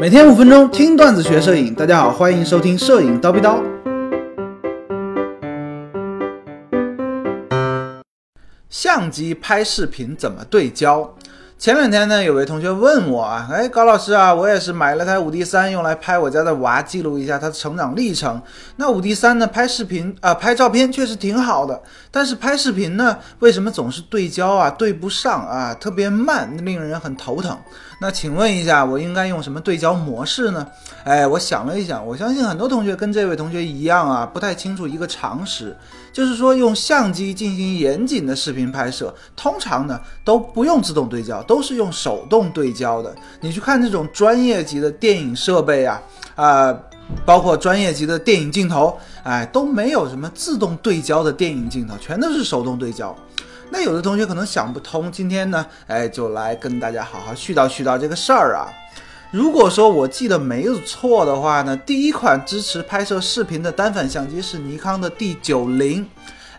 [0.00, 3.62] 每天五分钟听段子学摄影，大家好，欢迎收听摄影叨逼叨。
[8.68, 11.14] 相机拍视频怎么对焦？
[11.62, 18.42] 前两天呢，有位同学问我啊，哎，高老师啊，我也是买了台五 D 三，用来拍我家的娃，记录一下他的成长历程。
[18.74, 21.80] 那五 D 三呢，拍视频啊，拍照片确实挺好的，
[22.10, 27.56] 但是拍视频呢，为什么总是对焦啊，对不上啊，特别慢，令人很头疼。
[28.00, 30.66] 那请问一下，我应该用什么对焦模式呢？
[31.04, 35.76] 哎，我想了一想，我相信很多同学跟这位同学一样啊，不太清楚一个常识，
[36.12, 43.14] 就是说用相机进行严谨的视频拍摄，通常呢都不用自动对焦，都是用手动对焦的。
[43.40, 46.00] 你去看这种专业级的电影设备啊，
[46.34, 46.74] 啊，
[47.26, 53.14] 包括专业级的电影镜头，哎，都没有什么自动对焦的电影镜头，全都是手动对焦。
[53.68, 58.72] 那有的同学可能想不通，今天呢，哎，就来跟大家好好絮叨絮叨这个事儿啊。
[59.30, 66.08] 如果说我记得没有错的话呢，第一款支持拍摄视频的单反相机是尼康的 D 九零，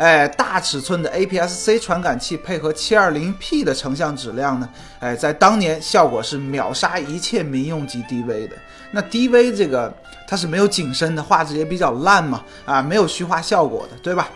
[0.00, 4.66] 哎，大尺寸的 APS-C 传感器配合 720P 的成像质量呢，
[4.98, 8.56] 哎，在当年效果是秒杀一切民用级 DV 的。
[8.90, 9.94] 那 DV 这个
[10.26, 14.30] 它是没有景深的，画质也比较烂嘛，啊，没有虚化效果的，对吧？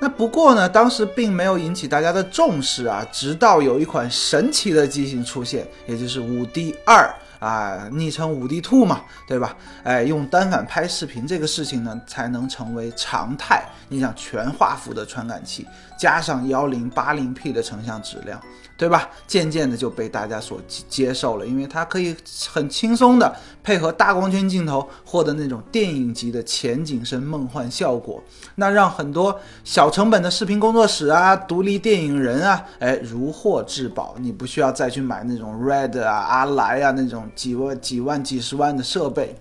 [0.00, 9.56] 那不过呢，当时并没有引起大家的重视啊，直到有一款神奇的机型出现，也就是五 D 二啊，昵称五 D Two 嘛，对吧？
[9.82, 13.64] 哎，用单反拍视频这个事情呢，才能成为常态。
[13.88, 15.66] 你想全画幅的传感器，
[15.98, 18.40] 加上幺零八零 P 的成像质量。
[18.76, 19.08] 对吧？
[19.26, 22.16] 渐渐的就被大家所接受了，因为它可以
[22.50, 28.20] 很轻松的配合大光圈镜头，获得那种电影级的前景深梦幻效果。
[28.56, 34.16] 那让很多小成本的视频工作室啊、独立电影人啊，哎，如获至宝。
[34.18, 39.36] 你不需要再去买那种 Red 啊、阿莱啊那种几万、几万、几十万的设备。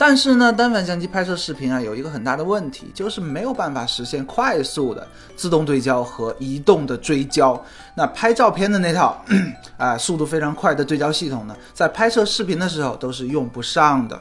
[0.00, 5.06] 但是呢，单反相机拍摄视频啊，有一个很大的问题，就是没有办法实现快速的
[5.36, 7.62] 自动对焦和移动的追焦。
[7.94, 9.22] 那拍照片的那套
[9.76, 14.18] 啊，速度非常快的对焦系统呢，在拍摄视频的时候都是用不上的。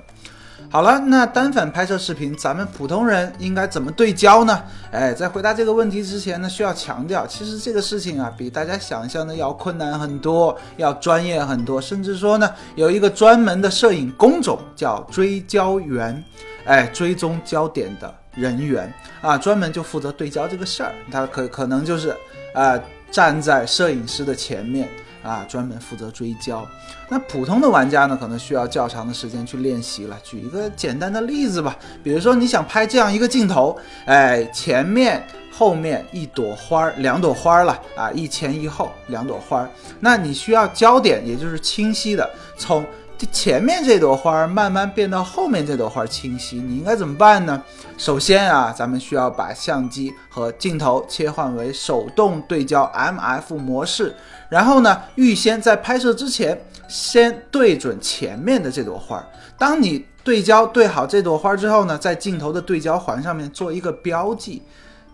[0.71, 4.61] 好了，那单反拍摄视频，咱们普通人应该怎么对焦呢？
[4.91, 16.23] 哎，在回答这个问题之前呢，需要强调，其实这个事情啊，比大家想象的要困难很多，要专业很多，甚至说呢，有一个专门的摄影工种叫追焦员，
[16.65, 22.15] 哎，追踪焦点的人员啊，专门就负责对焦这个事儿，他可可能就是
[22.53, 24.87] 啊，站在摄影师的前面。
[25.23, 26.67] 啊，专门负责追焦。
[27.07, 30.17] 那普通的玩家呢，可能需要较长的时间去练习了。
[30.23, 39.69] 举一个简单的例子吧，比如说你想拍这样一个镜头，哎，前面、后面一朵花儿，两朵花儿了啊，一前一后两朵花儿。
[39.99, 42.85] 那你需要焦点，也就是清晰的从。
[43.19, 47.61] 这前面这朵花慢慢变到后面这朵花清晰，你应该怎么办呢？
[47.97, 54.15] 首先啊，咱们需要把相机和镜头切换为手动对焦 MF 模式，
[54.47, 56.57] 然后呢，预先在拍摄之前
[56.87, 59.21] 先对准前面的这朵花。
[59.57, 64.61] 当你对焦对好这朵花之后呢，在镜头的对焦环上面做一个标记。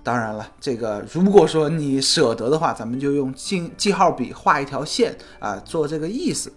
[0.03, 6.53] 当然了，这个如果说你舍得的话，咱们就用记记号笔画一条线啊，做这个意思。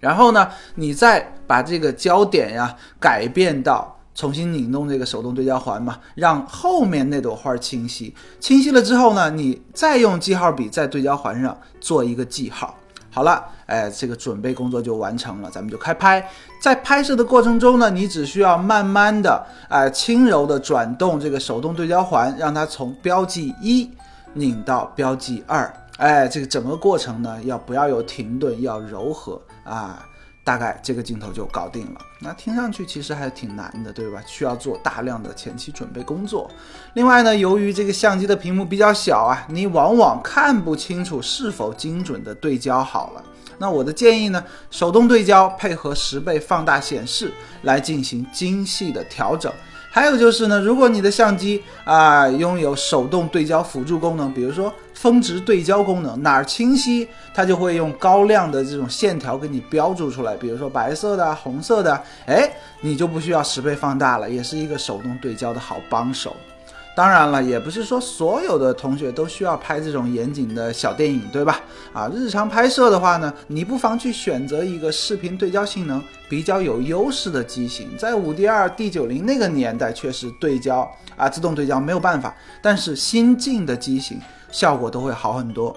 [0.00, 8.14] 然后呢，你再把这个焦点呀改变到重新拧动这个手动对焦环嘛，让后面那朵花清晰。
[8.40, 12.74] 清晰了之后呢，你再用记号笔在对焦环上做一个记号。
[13.12, 16.24] 好了，哎，这个准备工作就完成了，咱们就开拍。
[16.62, 23.90] 在拍摄的过程中呢，你只需要慢慢的，哎，轻柔的转动这个手动对焦环，让它从标记一
[24.34, 25.72] 拧到标记二。
[26.00, 29.38] 哎，这个整个过程呢，要不要有停顿，要柔和。
[29.64, 30.02] 啊，
[30.42, 32.00] 大概这个镜头就搞定了。
[32.20, 34.22] 那听上去其实还挺难的，对吧？
[34.26, 36.50] 需要做大量的前期准备工作。
[36.94, 43.22] 另外呢，由于这个相机的屏幕比较小啊，你往往看不清楚是否精准的对焦好了。
[43.58, 47.30] 那我的建议呢，手动对焦配合十倍放大显示
[47.64, 49.52] 来进行精细的调整。
[49.92, 62.48] 还有就是呢，如果你的相机啊拥有手动对焦辅助功能，比如说峰值对焦功能，哪儿清晰，它就会用高亮的这种线条给你标注出来，比如说白色的、红色的，哎，
[62.80, 66.36] 你就不需要十倍放大了，也是一个手动对焦的好帮手。
[67.00, 71.58] 当然了，也不是说所有的同学都需要拍这种严谨的小电影，对吧？
[71.94, 77.96] 啊，日常拍摄的话呢，你不妨去选择一个视频对焦性能比较有优势的机型。
[77.96, 80.86] 在五 D 二 D 九零那个年代，确实对焦
[81.16, 84.20] 啊，自动对焦没有办法，但是新进的机型
[84.52, 85.74] 效果都会好很多。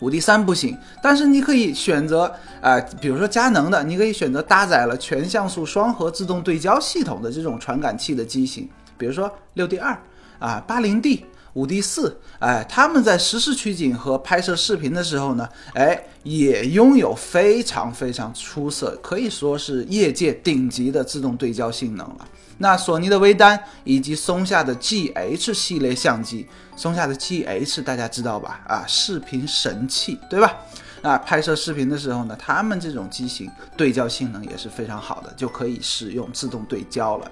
[0.00, 8.66] 五 D 三不行，但是你可以选择，呃，比如说佳能的，你可以选择搭载了全像素双核自动对焦系统的这种传感器的机型，
[8.98, 9.96] 比如说六 D 二
[10.38, 11.24] 啊，八零 D。
[11.54, 22.28] 五 D 四，哎，他们在实时取景和拍摄视频的时候呢，哎，也拥有非常非常出色，可以说是业界顶级的自动对焦性能了。
[22.58, 26.46] 那索尼的微单以及松下的 GH 系列相机，
[26.76, 28.60] 松下的 GH 大家知道吧？
[28.68, 30.54] 啊，视频神器，对吧？
[31.02, 37.30] 那，拍摄视频的时候呢，他们这种机型对焦性能也是非常好的，就可以使用自动对焦了。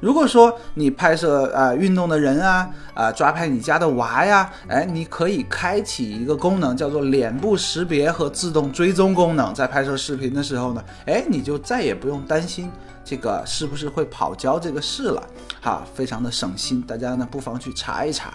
[0.00, 12.70] 如果说你拍摄啊运动的人啊啊抓拍你家的娃呀，哎，你可以开启一个功能，叫做脸部识别和自动追踪功能，在拍摄视频的时候呢，哎，你就再也不用担心
[13.04, 15.22] 这个是不是会跑焦这个事了，
[15.62, 18.34] 哈，非常的省心，大家呢不妨去查一查。